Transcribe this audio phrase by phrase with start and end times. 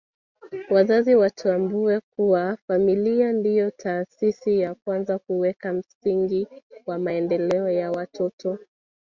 [0.69, 6.47] Wazazi watambue kuwa familia ndio taasisi ya kwanza kuweka msingi
[6.85, 8.59] wa maendeleo ya watoto